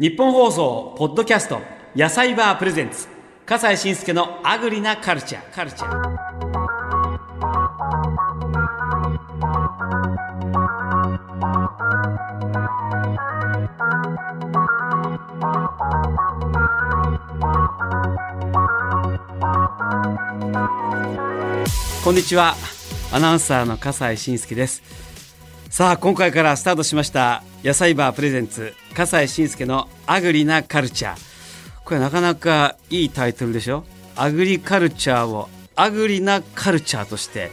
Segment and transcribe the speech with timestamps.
[0.00, 1.60] 日本放送ポッドキャスト
[1.94, 3.06] 野菜バープレゼンツ。
[3.44, 5.50] 笠西慎介のアグリなカルチャー。
[5.50, 5.90] カルチャー。
[22.02, 22.54] こんにちは。
[23.12, 24.82] アナウンサーの笠西慎介です。
[25.68, 31.18] さあ今回からスタートしました野菜バープレゼンツ笠西慎介のアグリなカルチャー。
[31.84, 33.84] これなかなかいいタイトルでしょ？
[34.16, 37.50] アグリカルチャーをアグリなカルチャーとして、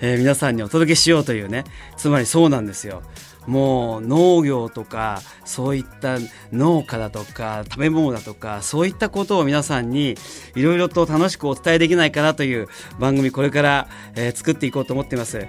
[0.00, 1.64] えー皆さんにお届けしようというね。
[1.96, 3.02] つまりそうなんですよ。
[3.46, 6.18] もう農業とかそういった
[6.52, 10.14] 農家だとか食べ物だとかそういったことを皆さんに
[10.54, 12.68] いろいろと楽しくお伝えできないかなという
[12.98, 15.46] 番組これから、えー作っていこうと思っています。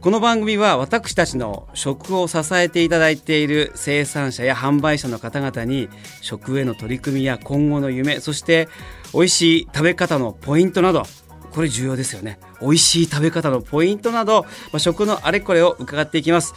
[0.00, 5.88] この番組は私たちの食を支えていただいている生産者や販売者の方々に
[6.20, 8.68] 食への取り組みや今後の夢そして
[9.12, 11.02] 美味しい食べ方のポイントなど
[11.50, 12.38] これ重要ですよね。
[12.60, 16.54] 美味しい食べ方のポイントなど、まあ、食のあれこれを伺っていきます。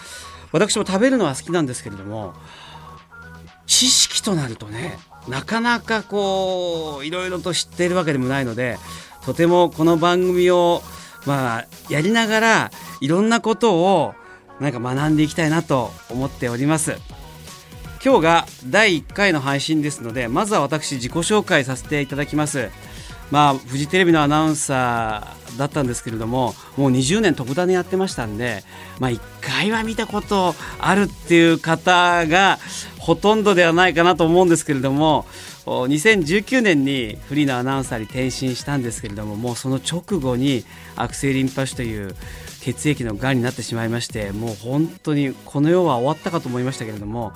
[0.51, 2.33] 私も食べるのは好きなんですけれども
[3.65, 8.77] 知識となるとねなかなかこういろいろと知っているわけでもないので
[9.25, 10.83] とてもこの番組を
[11.25, 14.13] まあやりながらいろんなことを
[14.59, 16.95] なんか学んでいきたいなと思っております。
[18.03, 22.69] 今日が第1回の配信ですのでまずは私自己紹介させていただきます。
[23.31, 28.63] まあフジテレビのアナウンサーだったんですけれどももう20年特ダネやってましたんで
[28.99, 32.59] まあ1回は見たことあるっていう方が
[33.01, 35.25] ほとんどではないかなと思うんですけれども
[35.65, 40.63] 2019年にフリーのアナウンサーに転身したんですけれどももうその直後に
[40.95, 42.15] 悪性リンパ腫という
[42.61, 47.33] 血液のがんになってしまいましてもう本当にこの世は終わったかと思いましたけれども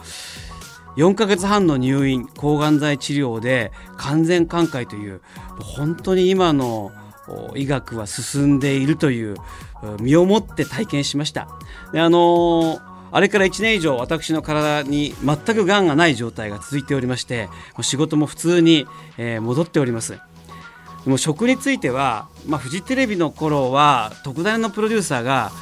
[0.98, 5.22] 4ヶ月半の入院抗がん剤治療で完全寛解という
[5.60, 6.92] 本当に今の
[7.56, 9.38] 医学は進んでいるというう
[10.00, 11.48] 身をもって体験しました。
[11.92, 18.88] であのーあれから1年以上私の体に全くがんがない状態が続いておりましてもう仕事も普通に、
[19.18, 20.12] えー戻っております。
[20.12, 20.20] で
[21.06, 25.54] も食については、まあ、フジテレビの頃は特大のプロデューサーが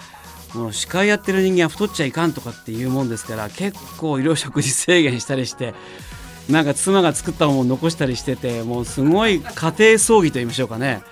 [0.56, 5.76] もう司会やってる人間は太っちゃいかんとかっていうもんですから結構いろいろ食事制限したりして
[6.50, 11.04] なんか妻が作ったものを残したりしててもうすごい家庭葬儀と言いましょうかね、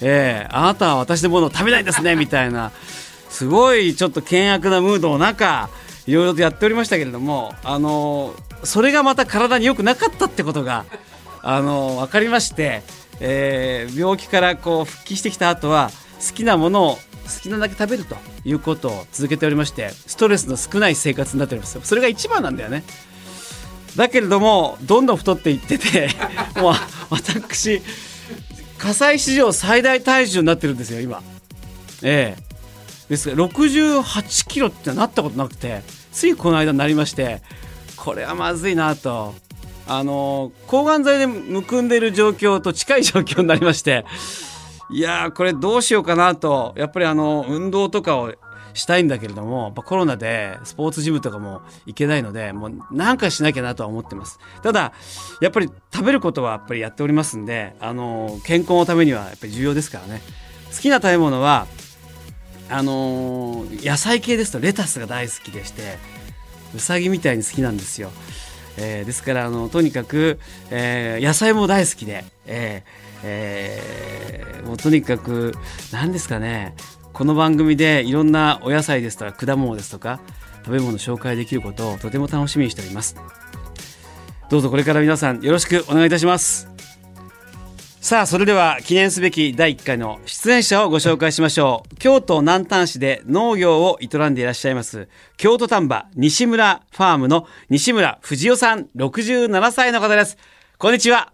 [0.00, 2.72] えーあなたは私のものを食べないですねみたいな。
[3.32, 5.70] すごいちょっと険悪なムードの中
[6.06, 10.84] いろいろとやっておりましたけれどもあのそれがまた体に良くなかったってことが
[11.42, 12.82] あの分かりまして、
[13.20, 15.90] えー病気からこう復帰してきた後は
[16.20, 17.00] 好きなものを好
[17.42, 21.80] きなだけ食べるということを続けておりましてストレスの少ない生活になっております。
[21.82, 22.84] それが一番なんだよね。
[23.96, 26.10] だけれどもどんどん太っていってて
[26.60, 26.74] もう
[27.10, 27.82] 私
[28.78, 31.22] 火災史上最大体重になってるんですよ今。
[32.02, 32.51] ええ。
[33.12, 37.42] ですが68キロってなったことなくてついこの間になりまして
[37.94, 39.34] これはまずいなと。
[39.84, 44.06] あの抗がん剤でむくんでいる状況と近い状況になりまして
[44.90, 46.72] いやーこれどうしようかなと。
[46.76, 48.32] やっぱりあの運動とかを
[48.74, 54.38] したいんだけれどもコロナでスポーツジムとかも行けないのでもうなんかしなきゃなとは思ってます。
[54.62, 54.92] ただ
[55.42, 60.22] やっぱり食べることはやっぱりやっておりますんであの健康のためにはやっぱり重要ですからね。
[60.74, 61.66] 好きな食べ物は
[62.72, 65.98] あのー野菜系ですとレタスが大好きでして
[66.74, 68.10] うさぎみたいに好きなんですよ、
[68.78, 70.38] えーですからあのとにかく、
[70.70, 72.82] えー野菜も大好きで、え
[73.24, 75.54] えもうとにかく
[75.92, 76.74] 何ですかね
[77.12, 80.20] この番組でいろんなお野菜ですとか果物ですとか
[80.64, 83.16] 食べ物紹介できることをとても楽しみにしております。
[84.48, 86.71] どうぞこれから皆さんよろしくお願いいたします。
[88.02, 91.94] さあそれでは記念すべき第1回の出演者をご紹介しましょう。
[91.98, 100.36] 京都南丹市で農業を営んでいらっしゃいます京都丹波西村ファームの西村藤代さん67歳の方です。
[100.78, 101.32] こんにちは。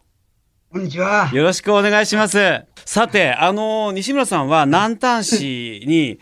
[0.71, 1.31] こんにちは。
[1.33, 2.39] よろしくお願いします。
[2.85, 6.21] さてあの西村さんは南丹市に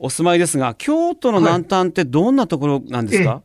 [0.00, 3.44] お住まいですが京都の南丹ってどんなところなんですか、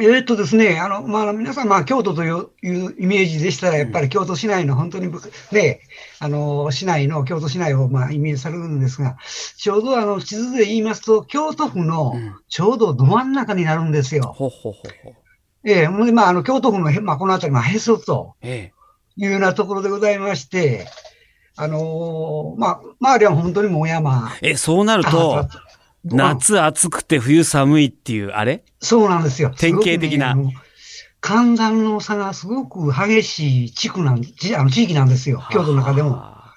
[0.00, 5.18] えーっとですね、あの、まあ、皆さん、まあ、京都といういうイメージでしたら、やっぱり京都市内の本当にぶ、
[5.50, 5.80] ね、
[6.20, 9.16] あの、市内の、京都市内を、まあ、イメージされるんですが、
[9.56, 14.34] ちょうどあの、地図で言いますと、京都府のうんちょうどど真ん中になるんですよ。
[15.64, 18.72] ええほんでまあ、あの、京都府のへ、まあ、この辺り、まあ、へそとえ
[19.16, 20.86] いうようなところでございまして、
[21.56, 24.30] あのーまあ、周りは本当にもう山。
[24.42, 25.48] ええそうなるとあ
[26.16, 28.64] 夏暑くて冬寒いっていうあれ？
[28.80, 29.52] そうなんですよ。
[29.56, 30.36] 典型的な
[31.20, 35.42] 寒暖の差がすごく激しい地区なん、地あの地域なんですよ。
[35.50, 36.12] 京都の中でも。
[36.12, 36.54] は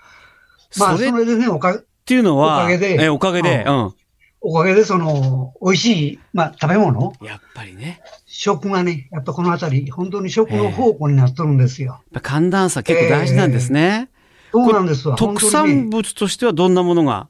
[0.77, 3.93] まあ、それでね、おかていうのは、おかげでえ、おかげで、ううん。
[4.41, 8.01] おかげでその、美味しい、まあ、食べ物、やっぱりね。
[8.25, 12.01] 食がね、やっぱこの辺り、本当に食の宝庫になっとるんですよ。
[12.21, 14.09] 寒暖差結構大事なんですね。
[14.51, 15.15] そうなんですわ。
[15.15, 17.27] 特産ね物としてはどんなものが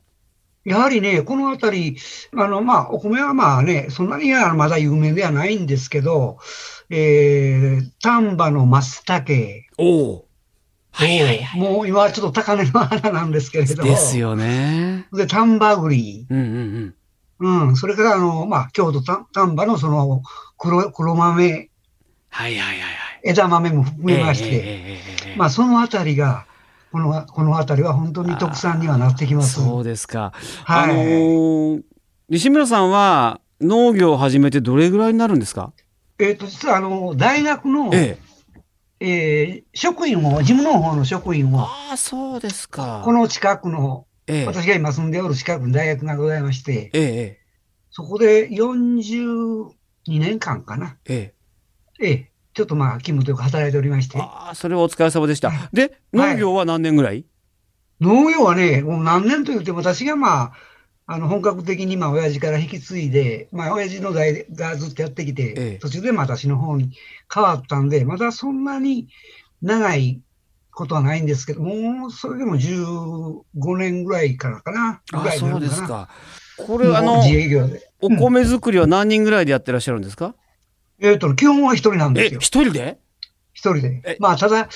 [0.64, 1.98] やはりね、この辺り、
[2.38, 6.38] あの、まあ、お米はまあね、そんなにはまだ有名ではないんですけど、
[6.90, 9.24] えー、丹波の松茸。
[9.80, 10.26] おお。
[10.92, 11.60] はいはいはい。
[11.60, 13.90] もう今はちょっと高値の花なんですけれども。
[13.90, 15.08] ですよね。
[15.14, 16.28] で、丹波栗。
[16.30, 16.96] うんうん
[17.40, 17.68] うん。
[17.68, 17.76] うん。
[17.76, 20.22] それから、あの、まあ、京都丹波のその
[20.58, 21.70] 黒、黒豆。
[22.30, 22.90] はいはいはいはい。
[23.24, 24.50] 枝豆も含めまして。
[24.50, 26.46] えーえーえー、まあ、その辺りが、
[26.92, 29.64] この、このあたりは本当に特産にはなってきます。
[29.64, 30.34] そうですか。
[30.66, 30.84] はい。
[30.84, 31.84] あのー
[32.30, 35.74] 西村さんは農業を始めてどれぐらいになるんですか？
[36.18, 38.18] えっ、と、実は、あの、大学の、え
[39.02, 39.06] え。
[39.06, 43.02] えー職員を、事務の方の職員を、ああ、そうですか。
[43.04, 47.40] この近くの、ええ、私が今住んでおる近くに大学がございまして、ええ、
[47.90, 49.72] そこで42
[50.08, 50.98] 年間かな。
[51.06, 51.34] え
[52.00, 52.06] え。
[52.06, 55.70] ええ、ちょっとまあ、勤務というか働いておりまして、ああ、それはお疲れ様でしたは。
[55.74, 57.26] で、農業は何年ぐらい、
[58.02, 60.52] 農業はね、もう何年と言っても私がまあ、
[61.08, 66.92] あの、本格的にまあ、親父から引き継いで、まあ、親父の代がずっとやってきて、ええ途中でまあ私の方に
[67.34, 69.08] 変わったんで、まだそんなに
[69.62, 70.22] 長い
[70.72, 75.70] ことはないんですけど、もう、それでも15年ぐらいからかな、ぐああ、らいになそうるのかな。
[75.70, 76.10] ですか。
[76.58, 77.82] これ、あの自営業で。
[78.02, 80.36] お米作りは何人ぐらいでやってらっしゃるんですか、
[81.02, 82.40] えっ、と、基本は一人なんでえ、すよ。
[82.40, 82.98] 一人で？
[83.54, 84.18] 一人でえ。
[84.20, 84.70] まあ、ただ、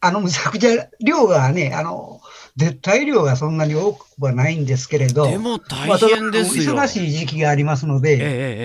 [0.00, 2.20] あの、むちゃくちゃ量がね、あの、
[2.56, 6.76] 絶対量がそんなに多くはないんですけれど、でも大変ですよ。
[6.76, 8.18] 忙しい時期がありますので、ええ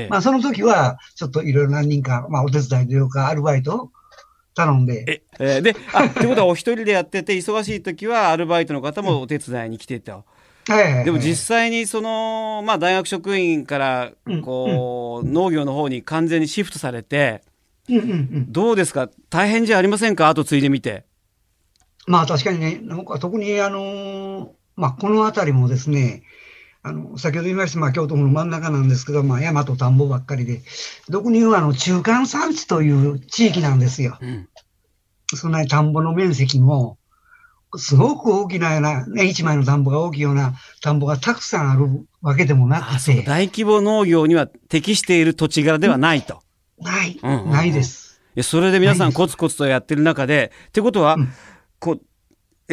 [0.06, 3.92] えまあ、その時は、ちょっといろいろ何人か、まあ、お手伝いというか、アルバイトを
[4.54, 10.24] 頼んで、え、えーで、あ、ってことはお一人でやってて、忙しい時はアルバイトの方もお手伝いに来てた。
[11.04, 17.44] でも実際にその、まあ大学職員からうん、こう、農業の方に完全にシフトされて、
[17.90, 18.52] うんうんうん。
[18.52, 19.10] どうですか？
[19.30, 20.30] 大変じゃありませんか？
[20.30, 21.06] 後継いでみて。
[22.06, 26.24] まあ、確かにね、なんか特に、あのーまあ、この辺りもですね、
[26.82, 30.62] あの、先ほど言いました、まあ、京都府の真ん中なんですけど、まあ、山と田んぼばっかりで、
[31.10, 34.18] 俗に言うあの、中間産地という地域なんですよ。
[34.22, 34.48] うん。
[35.36, 36.99] そんなに田んぼの面積も、
[37.78, 46.42] すごく大きなような、ね、一枚の田んぼが大きいような田んぼがたくさんあるわけでもなあ、くて、大規模農業には適している土地柄ではないと。
[46.80, 47.52] ない、うんうんうん。
[47.52, 48.20] ないです。
[48.42, 51.30] それで皆さんコツコツとやってる中で、ってことはうん、
[51.80, 52.02] こう、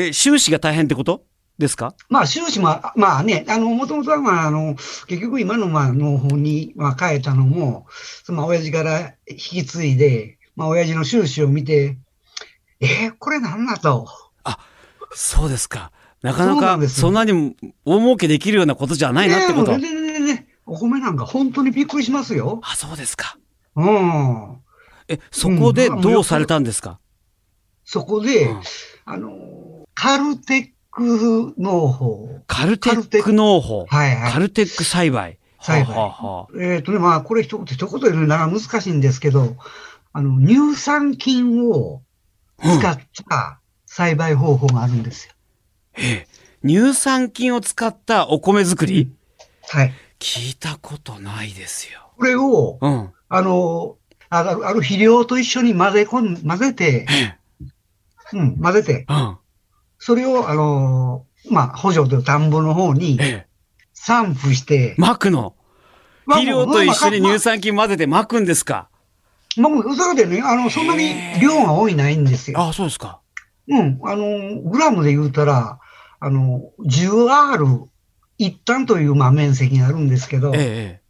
[0.01, 1.25] え、収支が大変ってこと？
[1.59, 1.95] ですか？
[2.11, 4.77] まあ、収支も、まあね、あの、もともとは、まあ、あの、
[5.09, 7.87] 結局今の、まあ、農法に、まあ、変えたのも、
[8.25, 11.97] その、まあ親父から引き継いで、まあ、親父の収支を見て、
[12.81, 14.07] えーこれなんだと。
[15.13, 15.93] そうですか。
[16.23, 19.73] なかなかそんなに大儲けできるようなことじゃないなってこと。
[19.73, 22.61] 全然全然ね、お米なんか本当にびっくりしますよ。
[22.63, 23.39] あ、そうですか。
[23.77, 24.57] うん。
[25.09, 26.99] え、そこでどうされたんですか、
[27.85, 28.63] そこで、うん
[29.05, 32.41] あの、カルテック農法。
[32.49, 33.87] カルテック農法。
[33.87, 35.39] はいはいカルテック栽培。
[35.61, 39.57] 栽培はあはあはあえっ、とね、まあ、これ一言、一言言うなら難しいんですけど、
[40.13, 42.03] あの、乳酸菌を
[42.61, 42.99] 使っ
[43.29, 43.61] た
[43.97, 45.33] 栽培方法があるんですよ。
[45.97, 49.11] ええ乳酸菌を使ったお米作り、
[49.71, 49.93] はい。
[50.19, 52.01] 聞いたことないですよ。
[52.19, 53.11] これを、うん。
[53.31, 53.97] あの、
[54.29, 57.39] ああるある肥料と一緒に混ぜ込ん、混ぜてえ、え
[58.35, 59.39] うん、混ぜて、うん。
[59.99, 63.47] それを、あの、まあ、補助という田んぼの方にええ
[63.95, 65.55] 散布して、巻くの？
[66.27, 68.91] まあ肥料と一緒にまあ乳酸菌混ぜて巻くんですか？
[69.57, 72.61] まあ、まあそれでね、あの、そんなに量が多いないんですよ。
[72.61, 73.21] あ、そうですか。
[73.69, 75.79] うん、あの、グラムで言うたら、
[76.21, 77.87] あの、10R
[78.39, 80.65] 一旦という、まあ、面積があるんですけど、えええ
[81.01, 81.07] え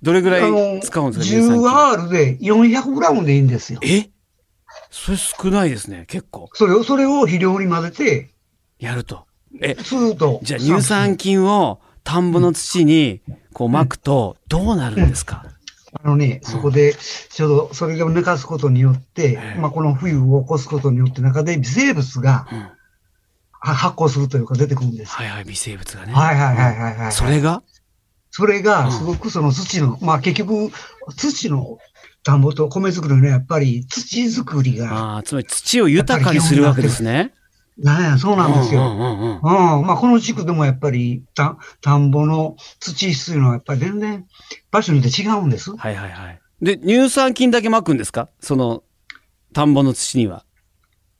[0.00, 3.80] どれぐらい使うんですか乳酸菌 10R で400グラムでいいんですよ。
[3.82, 4.10] え？
[4.90, 6.48] それ少ないですね、結構。
[6.54, 8.30] それを、それを肥料に混ぜて、
[8.78, 9.26] やると。
[9.60, 10.40] え、スーッと。
[10.42, 13.22] じゃあ乳酸菌を田んぼの土に
[13.52, 15.44] こう巻くとどうなるんですか、
[15.92, 16.94] あのね、そこで、
[17.30, 22.46] ちょうどそれを寝かすことによって、ええまあ、この冬を起こすことによって中で微生物が
[23.52, 25.12] 発酵するというか出てくるんです。
[25.12, 26.12] はいはい、微生物がね。
[26.12, 27.12] はいはいはいはいはい。
[27.12, 27.62] それが？
[28.30, 30.70] それが、すごくその土の、まあ結局、
[31.16, 31.78] 土の
[32.22, 37.32] 田んぼと米作りのね、やっぱり土作りが、ああ、つまり土を豊かにするわけですね。
[37.78, 38.80] なんや、そうなんですよ。
[38.80, 39.40] うんうんうん。
[39.86, 44.26] まあ、この地区でもやっぱり、た、田んぼの土質というのはやっぱり全然
[44.70, 45.76] 場所によって違うんです。
[45.76, 46.40] はいはいはい。
[46.60, 48.28] で、乳酸菌だけ巻くんですか？
[48.40, 48.82] その、
[49.52, 50.44] 田んぼの土には。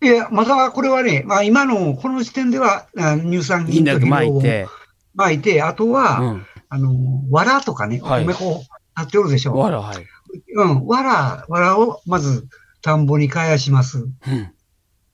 [0.03, 4.67] いや、またこれはね、まあ今の、この時点では、あ乳酸銀だけ菌と肥料を巻いて。
[5.15, 6.47] 巻いて、あとは、うん。
[6.69, 6.93] あの、
[7.31, 9.55] 藁とかね、おはい米こう、なっておるでしょ。
[9.55, 9.97] わら、はい。
[10.57, 12.49] うん、藁、藁をまず
[12.83, 13.99] 田んぼに返します。
[13.99, 14.53] うん。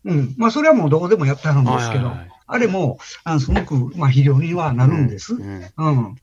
[0.05, 0.35] うん。
[0.37, 5.35] まあそれはもうどこでもやってはるんですけど、はいはいはいあれも、あのすごく、まあ肥料にはなるんです。
[5.35, 5.73] うん。
[5.77, 6.17] うん。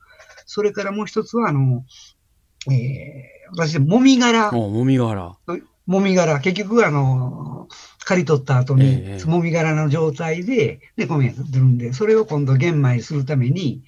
[0.46, 1.84] それからもう一つは、あの、
[2.72, 5.36] えー、私、もみ殻、もみ殻。
[5.88, 7.68] もみ殻、結局、あの、
[8.06, 13.84] 刈り取った後にええ、もみ殻の状態で、で、米が出るんで、それを今度玄米にするために、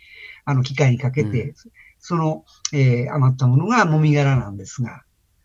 [0.45, 1.55] あの、機械にかけて、う
[1.99, 5.03] その、えー余ったものがもみ殻なんですが、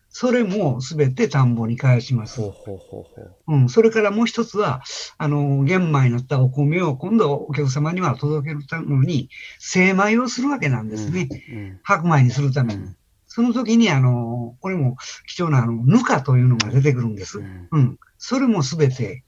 [0.09, 3.05] それもすべて田んぼに返しますほ
[3.47, 3.55] う。
[3.55, 4.81] ん、それからもう一つは、
[5.17, 11.29] あの、玄米になったお米を今度お客様には届けるために、精米をするわけなんですね。
[11.51, 11.79] うん。
[11.83, 12.81] 白米にするために。
[12.81, 12.95] うん。
[13.27, 14.97] その時に、あの、これも
[15.27, 17.39] 貴重な、あの、ぬかというのが出てくるんです。
[17.39, 17.99] うんうん。
[18.17, 19.23] それもすべて、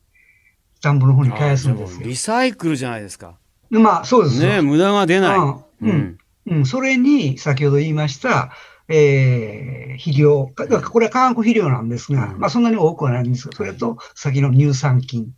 [0.82, 2.08] 田んぼの方に返すんですよ。
[2.08, 3.38] リサイクルじゃないですか。
[3.70, 4.50] まあ、そうですよ。
[4.50, 5.38] ね無駄が出ない。
[5.38, 6.18] うんうん。
[6.48, 6.66] うん。
[6.66, 8.52] それに、先ほど言いました、
[8.88, 10.48] えー、肥料。
[10.48, 15.34] かこれは化学肥料なんですが、うんまあ、そんなに多くはないんですが、それと、先の乳酸菌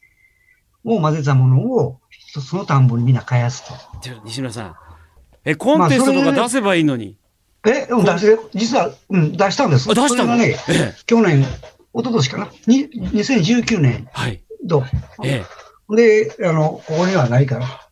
[0.86, 3.74] を混ぜたものを、一つの田んぼにみんな返すと。
[4.02, 4.76] じゃあ西村さん。
[5.46, 7.18] え、コンテストとか出せばいいのに。
[7.66, 9.90] え、うん出して、実は、うん、出したんです。
[9.90, 10.36] あ、出したの？
[10.36, 10.96] ね、ええ。
[11.06, 11.48] 去年、一
[11.96, 12.48] 昨年かな？
[12.68, 14.44] に2019年はい。
[14.66, 14.84] 度。
[15.24, 15.44] え
[15.90, 17.83] で、あの、ここにはないから、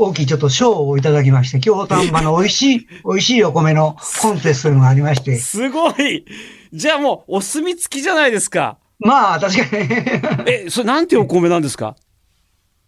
[0.00, 5.24] 大きいちょっと賞をいただきまして、京丹波の美味しい、 美味しいお米のコンテストがありましえ。
[5.24, 6.24] て、すごい
[6.72, 8.76] じゃあもう、お墨付きじゃないですか。
[9.00, 9.88] まあ、確かに。
[10.46, 11.96] え、それなんていうお米なんですか？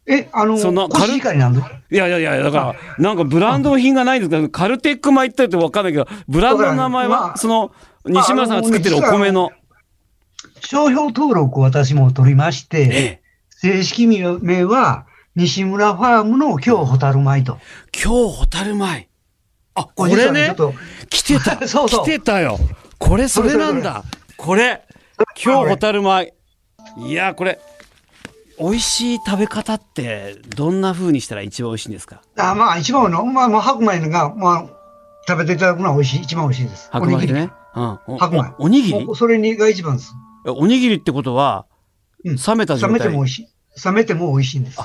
[0.06, 1.70] え、あの、そんなコシヒカリなんだ。
[1.90, 7.70] いやいやいや、だから、なんかブランド品がないんですけど、カルテック米って言ってわかんないけど、ブランドの名前は、その、
[8.06, 9.50] 西村さんが作ってるお米の、
[10.62, 15.06] 商標登録を私も取りましえて、え、正式名は、
[15.36, 17.58] 西村ファームの京ホタル米と。
[17.94, 19.08] 今日ホタル米。
[19.74, 20.48] あ、これね？
[20.52, 20.74] っ、と、
[21.08, 21.56] 来てた。
[21.68, 22.58] そうそう来てたよ。
[22.98, 24.02] これそれなんだ。
[24.36, 24.82] これ、
[25.42, 26.34] 今日ホタル米。
[26.98, 27.60] いや、これ、
[28.58, 32.22] 美味しい食べ方って、どんな風にしたら一番美味しいんですか？
[32.36, 34.66] あまあ、一番の、まあ、まあ、白米が、まあ、
[35.28, 36.88] 食べていただくのは美味しい、一番美味しいです。
[36.90, 37.50] 白米でね。
[37.76, 37.98] うん。
[38.08, 39.04] お白米おおにぎり？
[39.06, 40.12] おそれにが一番です。
[40.46, 41.66] えおにぎりってことは、
[42.24, 42.98] うん冷めた状態？
[42.98, 43.22] 冷めても美。
[43.22, 43.48] 味しい。
[43.84, 44.80] 冷めても美味しいんです。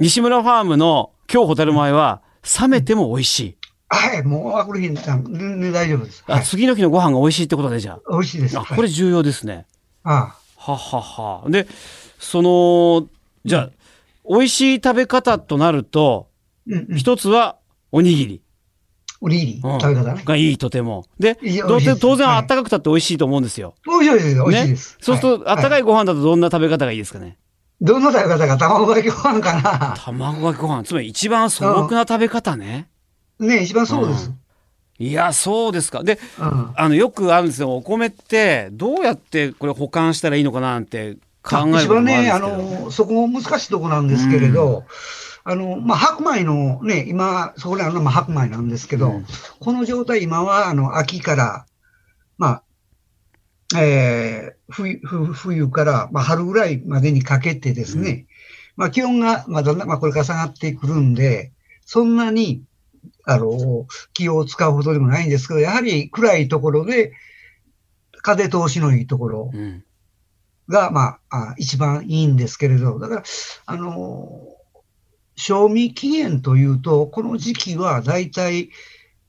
[0.00, 2.22] 西村ファームの今日ホタル米は、
[2.60, 3.56] 冷めても美味しい。
[3.88, 6.22] はい、もう、あ、これ、大丈夫です。
[6.26, 8.56] はあ、い、次の日のご飯が美味しいってことでじゃ美味しいです。
[8.56, 9.66] これ重要ですね。
[10.04, 11.50] あははは。
[11.50, 11.66] で、
[12.20, 13.08] その、
[13.44, 13.70] じゃあ、
[14.28, 16.28] 美味しい食べ方となると、
[16.68, 17.56] うんうん、一つは
[17.90, 18.42] おにぎり。
[19.20, 20.22] おにぎり、うん食べ方ね。
[20.24, 21.06] がいい、とても。
[21.18, 23.74] でで当然あったかくたって美味しいと思うんですよ。
[23.84, 24.34] 美味しいです。
[24.36, 24.98] 美味しいです。
[25.00, 25.80] そうすると、あったかい。
[25.80, 27.36] いご飯だとどんな食べ方がいいですかね。
[27.80, 29.94] どんな食べ方が卵かけご飯かな。
[29.96, 30.84] 卵かけご飯。
[30.84, 32.88] つまり一番素朴な食べ方ね。
[33.38, 34.32] ね、一番そうです。
[34.98, 36.02] いや、そうですか。
[36.02, 36.72] で、うん。
[36.74, 37.76] あの、よくあるんですよ。
[37.76, 42.40] お米って、どうやってこれ保管したらいいのかななんて考える一番ね、あ。
[42.40, 44.84] の、そこも難しいとこなんですけれど、
[45.44, 49.26] あの、まあ、白米のね、今、そこにあるのはまあ白米なんですけど、うん
[49.60, 51.66] この状態、今は、あの、秋から、
[52.36, 52.62] まあ、
[53.76, 58.26] えー、冬、冬冬から、まあ、春ぐらいまでにかけてですね、
[58.76, 61.52] まあ、気温が、まあ、だんだん、まあ、これから下がってくるんで、
[61.84, 62.62] そんなに、
[63.24, 67.12] あの、気を使うほどでもないんですけど、やはり暗いところで、
[68.22, 69.84] 風通しのいいところうん。
[70.68, 73.22] が、まあ、あ一番いいんですけれど、だから、
[73.66, 74.40] あの、
[75.36, 78.70] 賞味期限というと、この時期はだいたい、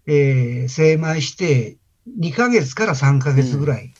[0.06, 1.78] えー精米して
[2.20, 3.94] 2ヶ月から3ヶ月ぐらい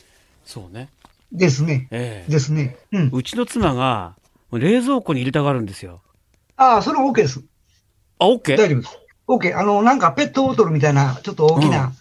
[0.50, 0.88] そうね。
[1.30, 1.86] ですね。
[1.92, 2.76] ええですね。
[2.92, 3.10] うん。
[3.12, 4.16] うちの妻が、
[4.52, 6.00] 冷蔵庫に入れたがるんですよ。
[6.56, 7.40] ああ、それは OK です。
[8.18, 8.98] あ、オッケー大丈夫です。
[9.28, 9.56] OK。
[9.56, 11.92] あの、なんかペットボトルみたいな、ちょっと大きな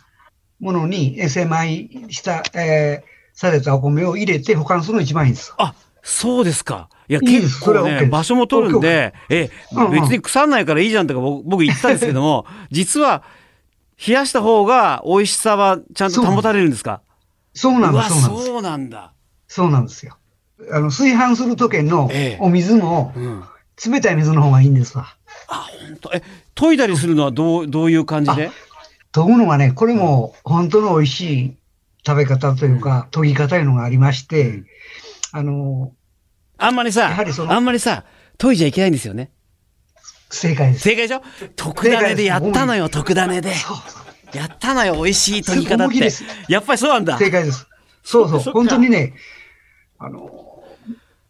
[0.59, 5.53] ものに、え精米した、えーされたお米を入れて保管するのが一番いいです。
[5.59, 6.89] あ、そうですか。
[7.07, 13.23] いや、結構ね、それは OK 場所も取るんで、え、うんうん別に腐んないからいいじゃんとか僕僕言ったんですけども、実は、
[14.05, 17.01] 冷やした方が美味しさはちゃんと保たれるんですか？
[17.53, 18.45] そうなんです、うわ、そうなんです。
[18.45, 19.13] そうなんだ。
[19.47, 20.17] そうなんですよ。
[20.71, 23.43] あの、炊飯する時のええお水も、うん。
[23.91, 25.15] 冷たい水の方がいいんですわ。
[25.47, 26.21] あ、本当え、
[26.53, 28.51] 研いだりするのはどう、どういう感じで？
[29.13, 31.57] 研ぐのがね、これも本当の美味しい
[32.05, 34.65] 食べ方というか、研ぎ方というのがありまして、うん
[35.31, 35.93] あの、
[36.57, 38.03] あんまりさあんまりさ、
[38.37, 39.31] 研いじゃいけないんですよね。
[40.29, 40.81] 正解です。
[40.81, 41.21] 正解でしょ？
[41.55, 43.53] 特ダネでやったのよ、特ダネで。
[43.55, 43.77] そう
[44.33, 46.09] やったのよ、美味しい研ぎ方って。
[46.47, 47.17] やっぱりそうなんだ。
[47.17, 47.67] 正解です。
[48.03, 48.53] そうそう。
[48.53, 49.13] 本当にね、
[49.97, 50.63] あの、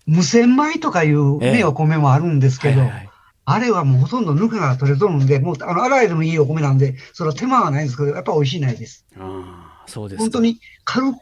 [0.05, 3.09] 無洗米とかいうね、ええお米もあるんですけど、はいはいはい
[3.51, 9.07] あれはもうほとんどぬかが取れとるんで、もう、あの、洗いでもいいお米なんで、それは手間はないんですけど、やっぱ美味しいないです。
[9.17, 10.21] ああ、そうですか。
[10.21, 11.17] 本当に軽く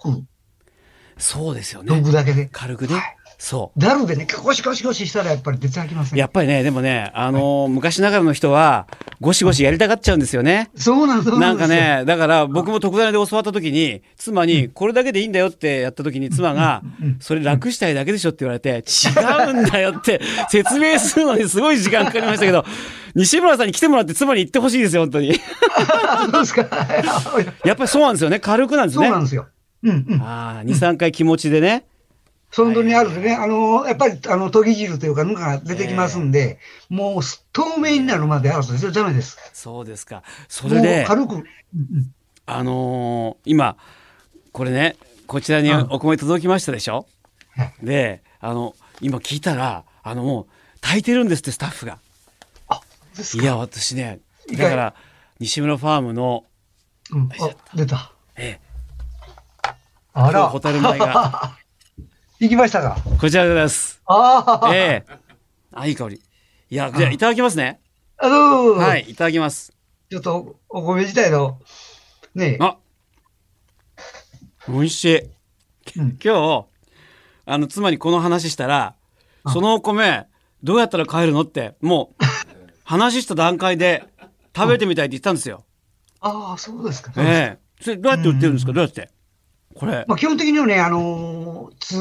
[1.17, 2.01] そうですよ飲ね。
[2.01, 2.49] むだけで。
[2.51, 2.95] 軽くね。
[2.95, 6.15] はいそざるでね、ゴシゴシゴシしたらやっぱり出てきませう。
[6.15, 6.19] ん。
[6.19, 8.87] やっぱりね、でもね、あのー昔ながらの人は、
[9.21, 10.71] ゴシゴシやりたがっちゃうんですよね。
[10.75, 11.57] そうなんそうなん。
[11.57, 16.81] かね、だから僕も特ダネで教わった時に、妻に、これだけでいいんだよってやった時に妻が、
[17.19, 22.65] それ楽したいだけでしょって言われて、違うんだよって説明するのにすごい時間かかりましたけど、
[23.13, 25.35] 西村さんに来てもらって妻に言ってほしいですよ、本当に。
[25.35, 26.61] そうですか。
[27.65, 28.39] やっぱりそうなんですよね。
[28.39, 29.05] 軽くなんですね。
[29.05, 29.45] そうなんですよ。
[29.83, 30.21] うんうん。
[30.21, 31.85] ああ、2、3回気持ちでね。
[32.55, 39.37] 本当にあるでね、あの、やっぱり、あの、研ぎ汁というか、ぬかが出てきますんで、もう、透明になるまで洗うと絶対ダメです。
[39.53, 40.23] そうですか。
[40.47, 41.35] それで軽く。
[41.35, 41.45] うんうん
[42.49, 43.75] あのー今、
[44.53, 44.95] これね、
[45.27, 47.05] こちらにうんお米届きましたでしょ、
[47.57, 51.99] はいで、あの、今聞いたら、あの、もう、炊いてるんですって、スタッフが。
[53.17, 54.21] ですかいや、私ね、
[54.57, 54.93] だから、
[55.39, 56.45] 西村ファームの、
[57.11, 58.13] うん、あ、出た。
[58.37, 58.59] え
[60.13, 60.47] あら。
[60.47, 61.56] ホタル米が。
[62.39, 62.97] 行きましたか？
[63.13, 63.99] え、こちらです。
[64.05, 64.75] ああ。
[64.75, 65.13] ええ
[65.73, 66.21] あ、いい香り。
[66.69, 67.79] いや、じゃあいただきますね。
[68.17, 69.73] あのーはい、いただきます。
[70.09, 71.59] ちょっと、お米自体の、
[72.35, 72.77] ねあ、
[74.67, 75.17] 美味しい。
[75.99, 76.65] うん今日、
[77.45, 78.95] あの、妻にこの話したら、
[79.51, 80.27] そのお米、
[80.63, 82.23] どうやったら買えるのって、もう、
[82.83, 84.03] 話した段階で、
[84.55, 85.63] 食べてみたいって言ったんですよ。
[86.19, 87.11] ああ、そうですか。
[87.17, 88.73] ええそれ、どうやって売ってるんですか？
[88.73, 89.09] どうやって？
[89.77, 91.97] これ、まあ、基本的にはね、あのー通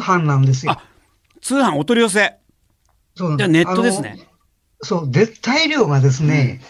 [0.00, 0.72] 販なんですよ。
[0.72, 0.82] あ
[1.40, 2.36] 通販お取り寄せ。
[3.14, 4.28] そうなんじゃあネットですね
[4.80, 6.60] そう、絶対量がですね、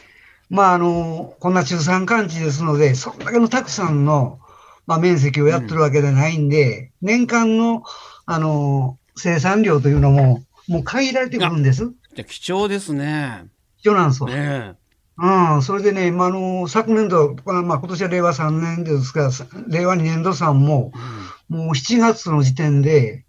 [0.49, 4.41] まあ、あのこんな中山間地ですので、そんだけのたくさんの、
[4.87, 7.83] まあ、面積をやってるわけではないんで、年間の、
[8.25, 11.93] あの生産量というのも、もう限られてくるんです。
[12.15, 13.45] じゃあ貴重ですね。
[13.77, 14.29] 必要なんですよ。
[14.29, 14.78] ね
[15.21, 19.31] うん、それでね、まあ、あの昨年度、まあ、まあ今年は令和3年ですが、
[19.67, 20.93] 令和2年度産も、
[21.49, 23.25] もう7月の時点で、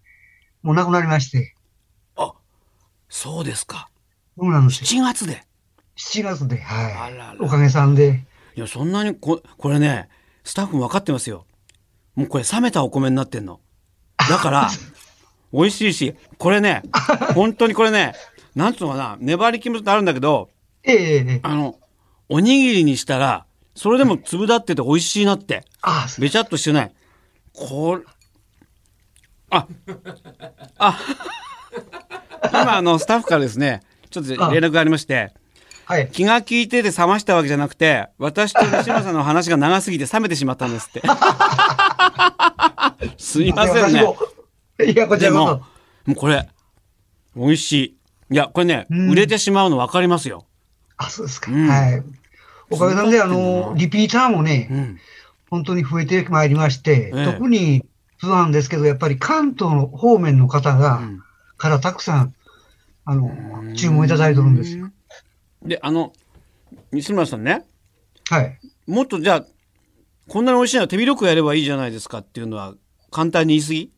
[0.62, 1.56] もうなくなりまして、
[2.15, 2.34] あ、
[3.10, 3.89] そうですか。
[4.38, 5.02] そうなんですよ。
[5.02, 5.43] 7月で。
[5.97, 7.17] 7月で、あはい。
[7.17, 8.23] ららおかげさんで。
[8.56, 10.10] いや、そんなにこ、これね、
[10.43, 11.45] スタッフも分かってますよ。
[12.15, 13.62] もうこれ冷めたお米になってんの。
[14.30, 14.69] だから、
[15.52, 16.84] 美味しいし、これね、
[17.34, 18.13] 本当にこれね、
[18.54, 20.49] なんつうのかな、粘り気もあるんだけど、
[20.84, 21.76] ええあの、
[22.30, 25.65] おにぎりにしたら、それでも粒立ってて美味しいなって。
[25.82, 26.92] ああ、べちゃっとしてない。
[27.54, 28.04] これ、
[29.50, 29.68] あ、
[30.78, 31.00] あ、
[32.52, 35.34] 今あの、スタッフからですね、ちょっと連絡がありまして、
[35.86, 36.10] はい。
[36.12, 41.02] 気が利いてて冷ましたわけじゃなくて、私と西村さんの話が長すぎて冷めてしまったんですって。
[43.18, 44.04] すいませんね。
[44.86, 45.62] いや、こちでも、らこ
[46.06, 46.48] もうこれ、
[47.36, 47.98] 美味しい。
[48.32, 50.46] いや、これね、うん売れてしまうの分かりますよ。
[51.00, 51.06] そ。
[51.06, 51.52] あ、そうですか。
[51.52, 52.04] うんはい。
[52.70, 55.00] おかげさんで、あの、リピーターもね、うん。
[55.50, 57.84] 本当に増えてまいりまして、ええ特に
[58.20, 61.24] 通販ですけど、やっぱり関東の方面の方が、うん
[61.58, 62.34] からたくさん、
[63.04, 64.92] あの、注文いただいてるんですよ。
[65.62, 66.14] で、あの、
[66.94, 67.66] 西村さんね、
[68.30, 68.58] はい。
[68.88, 69.46] もっとじゃあ、
[70.30, 72.76] こんなに美味しいのは手広くやればいいじゃないですかっていうのは、
[73.12, 73.80] 簡単に言い過ぎ？
[73.82, 73.92] い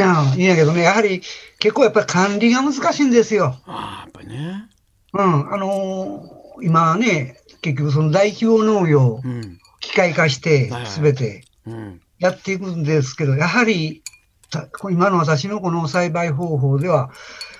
[0.00, 1.22] や、いいんやけどね、やはり
[1.60, 3.56] 結構やっぱり管理が難しいんですよ。
[3.66, 4.68] ああ、やっぱりね。
[5.14, 5.52] うん。
[5.52, 9.58] あのー今ね、結局その大規模農業、うん。
[9.80, 12.00] 機械化してすべてうん。
[12.18, 14.02] やっていくんですけど、やはり、
[14.50, 17.10] た今の私のこの栽培方法では、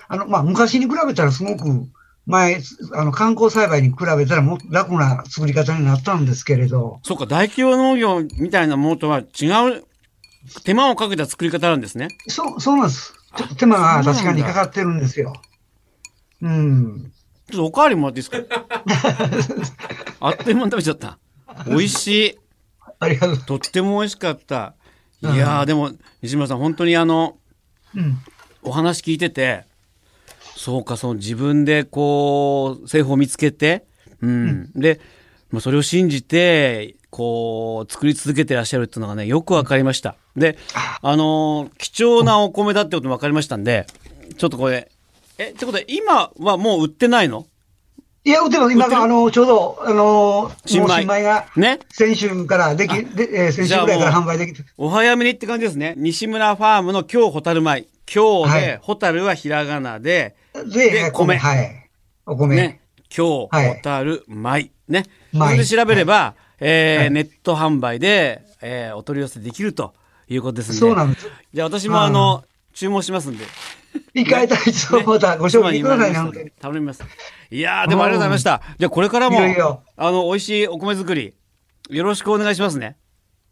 [0.07, 1.87] あの、まあ、昔に比べたらすごく、
[2.25, 2.61] 前、
[2.93, 9.47] あの、観光栽培に比べたらもっと楽な作り方になったんですけれど、そうか、大規模農業みたいなものとは違
[9.79, 9.85] う、
[10.63, 12.09] 手間をかけた作り方なんですね。
[12.27, 13.13] そう、そうなんです。
[13.37, 15.33] ちょっと手間が確かにかかってるんですよ。
[16.41, 17.11] うん。
[17.49, 18.65] ちょっとおかわりもらっていいですか？
[20.21, 21.17] あっという間に食べちゃった。
[21.67, 22.37] 美味しい。
[22.99, 23.37] ありがとう。
[23.37, 24.73] とっても美味しかった。
[25.21, 27.37] いうんやー、でも、西村さん、本当にあの、
[27.95, 28.17] うん。
[28.61, 29.65] お話聞いてて、
[30.55, 33.85] そうか、その自分でこう、製法を見つけて、
[34.21, 34.71] うん。
[34.75, 34.99] で、
[35.51, 40.15] まあ、それを信じて、こう、作り続けてらっしゃるっていうのがね、よくわかりました。
[40.35, 40.57] で、
[41.01, 43.87] あのー貴重なお米だってこともわかりましたんで、
[44.37, 44.91] ちょっとこれ、
[45.39, 47.47] え、ってことで、今はもう売ってないの？
[48.25, 48.77] いや、売ってる？
[48.77, 51.79] が、あの、ちょうど、あの、新米新米が、ね？
[51.89, 55.93] 先週からでき、で、えー先週ぐらいから販売できて、お早めにって感じですね。
[55.95, 57.87] 西村ファームの今日ホタル米。
[58.13, 61.89] 今日で、はいホタルはひらがなで、で、で米はい。
[62.25, 62.57] お米。
[62.57, 62.81] ね、
[63.15, 64.71] 今日、はいホタル、米。
[64.89, 65.05] ね。
[65.31, 69.93] 米それで調べれば、えネット販売で、えーお取り寄せできると
[70.27, 70.79] いうことですんで。
[70.79, 71.29] そうなんです。
[71.53, 73.45] じゃあ私もあの、注文しますんで。
[74.13, 76.51] 一回た一度またご紹介くださいね、本当に。
[76.51, 77.03] 頼みます。
[77.51, 78.61] いやー、でもありがとうございました。
[78.77, 81.33] じゃあこれからも、いよいよあの、美味しいお米作り、
[81.89, 82.97] よろしくお願いしますね。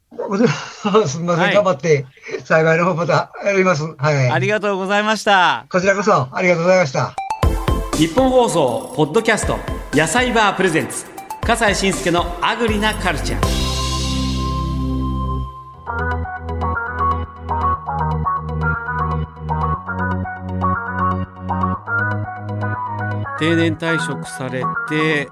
[0.09, 2.05] すみません、はい頑張って、
[2.43, 3.83] 幸いの方またやります。
[3.97, 4.29] はい。
[4.29, 5.65] ありがとうございました。
[5.69, 7.13] こちらこそ、ありがとうございました。
[7.97, 9.57] 日本放送ポッドキャスト
[9.91, 11.05] 野菜バープレゼンツ
[11.41, 13.66] 笠西慎介のアグリなカルチャー
[23.39, 25.29] 定年退職されて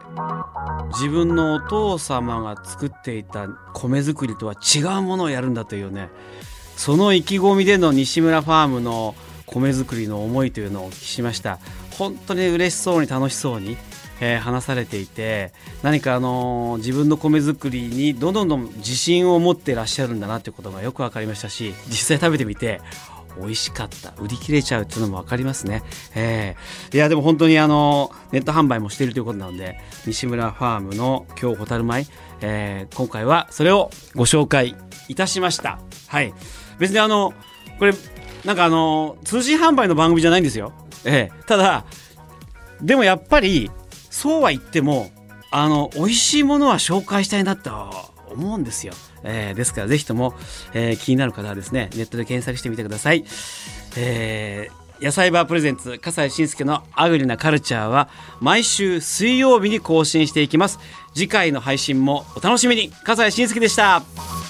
[0.94, 6.10] 自分のお父様が作っていた米作りとは違うものをやるんだというね
[6.78, 9.16] その意気込みでの西村ファームの
[9.46, 11.60] 米作りの思いというのをお聞きしました。
[11.98, 13.78] 本当に嬉しそうに楽しそうに、
[14.20, 22.82] えー話されていて何かあのー自分の米作りにどんどんどん自信を持ってらっしゃるんだなということがよく分かりましたし実際食べてみて
[23.40, 24.14] 美味しかった。
[24.20, 25.84] 売り切れちゃうっていうのも分かりますね、
[26.16, 32.08] えーいやでも本当にあのネット販売もしているということなので西村ファームの今日ホタル米、
[32.42, 34.76] えー今回はそれをご紹介
[35.08, 35.80] いたしました。
[36.08, 36.34] はい。
[36.80, 37.34] 別にあの
[37.80, 37.94] これ
[38.46, 41.44] なんかあの通信販売の番組じゃないんですよ、ええ。
[41.48, 41.86] ただ
[42.82, 43.72] でもやっぱり
[44.10, 45.10] そうは言っても
[45.52, 48.94] あの美味しいものは紹介したいなと思うんですよ、
[49.24, 50.36] えーですからぜひとも、
[50.74, 53.26] えー気になる方はですねネットで検索してみてください、
[53.98, 60.80] えー野菜バープレゼンツ笠西慎介のアグリなカルチャーは毎週水曜日に更新していきます。
[61.14, 62.92] 次回の配信もお楽しみに。
[63.04, 64.45] 笠西慎介でした。